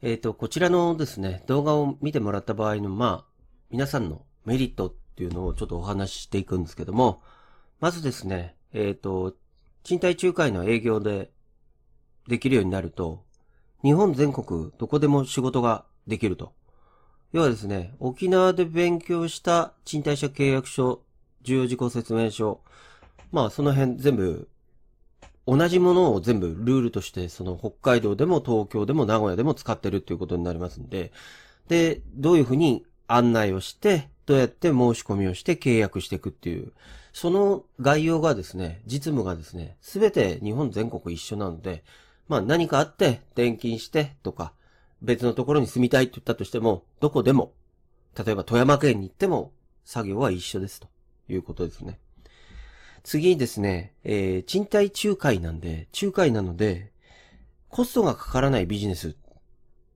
[0.00, 3.32] えっ、と、こちらのですね、動画を見てもらった場合の、まあ、
[3.70, 7.20] 皆さんのメリットっていうのをちょっとお話ししていくんですけども、
[7.80, 9.34] まずですね、えっ、と、
[9.82, 11.30] 賃貸仲介の営業で
[12.28, 13.24] できるようになると、
[13.82, 16.52] 日本全国どこでも仕事ができると。
[17.32, 21.02] 要はですね、沖縄で勉強した賃貸者契約書、
[21.42, 22.60] 重要事項説明書、
[23.32, 24.48] まあその辺全部、
[25.48, 31.10] 同じものを全部ルールとして、その北海道でも東京でも名古屋でも使ってるっていうことになりますんで、
[31.68, 36.72] で、どういうふうに案内をして、どうやって申し込みをして契約していくっていう、
[37.14, 41.82] その概要がですね、実務がですね、すべて日本全国一緒なので、
[42.28, 44.52] まあ何かあって転勤してとか、
[45.00, 47.54] 別のところに住みたいって言ったとしても、どこでも、
[48.22, 49.52] 例えば富山県に行っても
[49.86, 50.88] 作業は一緒ですと
[51.30, 51.98] いうことですね。
[53.02, 56.92] 次にですね、えー、賃貸仲介なんで、仲介なので、
[57.68, 59.16] コストがかからないビジネス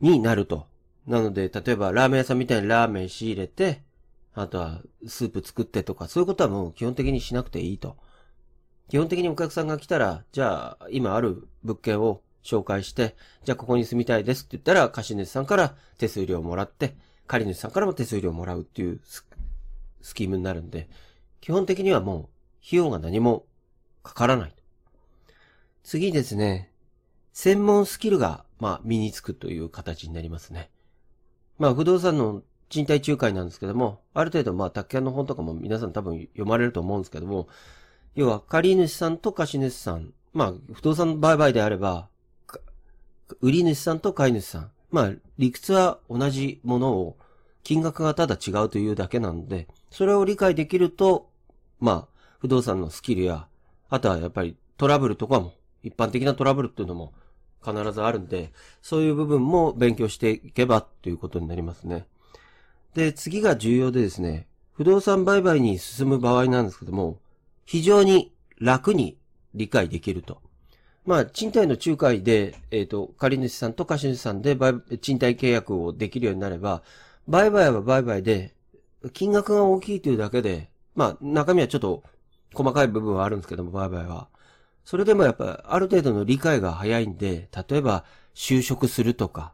[0.00, 0.66] になると。
[1.06, 3.82] なので、例えばラーメン屋さんみたいにラーメン仕入れて、
[4.34, 7.96] あとはスープ作ってとか、そういうことはもう基本的にしなくていいと。
[8.88, 19.00] 基本的にお客さんが来たら、じゃあ、今ある物件を紹介して、じゃあここに住みたいですって言ったら、貸主さんから手数料をもらって、借り主さんからも手数料をもらうっていう
[20.02, 20.88] スキームになるんで、
[21.40, 22.28] 基本的にはもう、
[22.66, 23.46] 費用が何も
[24.02, 24.54] かからない。
[25.82, 26.70] 次ですね、
[27.32, 30.70] 専門スキルが、まあ、身につくという形になりますね。
[31.58, 37.48] まあ、不動産の賃貸仲介なんですけども、ある程度、まあ、宅建の本とかも皆さん多分読まれると思うんですけども、
[38.14, 42.08] 要は、借主さんと貸主さん、まあ、不動産売買であれば、
[43.40, 44.70] 売り主さんと買い主さん。
[44.90, 47.16] まあ、理屈は同じものを、
[47.62, 51.30] 金額がただ違うというだけなので、それを理解できると、
[51.80, 52.13] まあ、
[52.44, 53.46] 不動産のスキルや、
[53.88, 57.14] あとはやっぱりトラブルとかも、一般的なトラブルっていうのも
[57.64, 62.04] 必ずあるんで、そういう部分も勉強していけばということになりますね。
[62.92, 67.18] で、次が重要でですね、不動産売買に進む場合なんですけども、
[67.64, 69.16] 非常に楽に
[69.54, 70.42] 理解できると。
[71.06, 74.54] まあ、賃貸の仲介で、えっ、ー、と、借主さんと貸主さんで
[75.00, 76.82] 賃貸契約をできるようになれば、
[77.26, 78.52] 売買は売買で、
[79.14, 82.04] 金額が大きいというだけで、まあ、中身はちょっと
[82.54, 84.28] 細かい部分はあるんですけども、売買は。
[84.84, 88.04] それでもやっぱ、ある程度の理解が早いんで、例えば、
[88.34, 89.52] 就職するとか、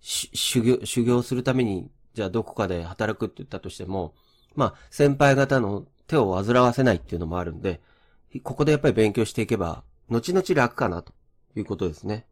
[0.00, 4.14] 修行、修行するために、じゃあどこかで働くって言ったとしても、
[4.54, 7.80] まあ、先輩方の手を煩わせないっていうのもあるんで、
[8.42, 11.12] ここでやっぱり勉強していけば、後々楽かなと
[11.56, 12.26] いうことですね。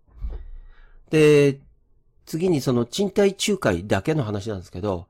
[1.11, 1.61] で、
[2.27, 5.07] 次にその賃貸仲介だけの話なんですけど、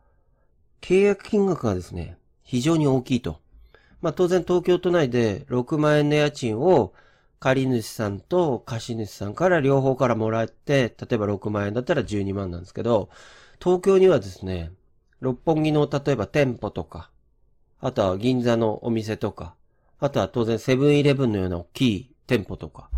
[0.80, 3.40] 契約金額がですね、非常に大きいと。
[4.00, 6.92] まあ当然東京都内で6万円の家賃を
[7.40, 13.10] 借り主さんと貸主さんから両方からもらって、例えば6万円だったら12万なんですけど、
[13.62, 14.72] 東京にはですね、
[15.20, 17.10] 六本木の例えば店舗とか、
[17.80, 19.54] あとは銀座のお店とか、
[20.00, 22.90] あとは当然セブンイレブンのような大きい店舗とか、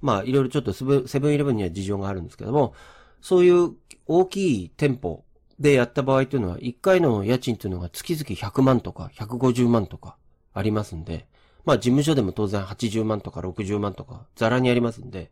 [0.00, 2.74] まあいろいろちょっとセブンイレブンには事情があるんですけども、
[3.20, 3.72] そういう
[4.06, 5.24] 大きい店舗
[5.58, 10.16] でやった場合というのは、1回の家賃というのが月々100万とか150万とか
[10.54, 11.26] ありますんで、
[11.64, 15.30] まあ事務所でも当然80万とか60万とかザラにありますんで、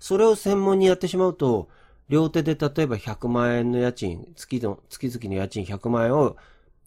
[0.00, 1.68] それを専門にやってしまうと、
[2.08, 6.36] 両手で例えば100万円の家賃、月の、月々の家賃100万円を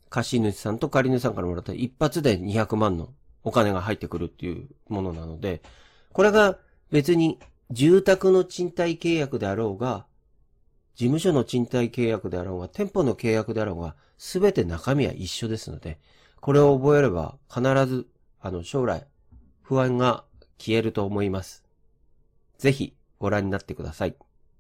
[0.10, 3.10] 貸主さんと借り主さんからもらった一発で200万の
[3.44, 5.62] お金が入ってくるっていうものなので、
[6.14, 6.58] これが
[6.92, 7.40] 別に
[7.72, 10.06] 住宅の賃貸契約であろうが、
[10.96, 16.00] 事務所の賃貸契約であろうが、店舗の契約であろうが、すべて中身は一緒ですので、
[16.40, 18.08] これを覚えれば必ず、
[18.40, 19.08] あの、将来、
[19.62, 20.24] 不安が
[20.58, 21.64] 消えると思います。
[22.58, 24.16] ぜひご覧になってください。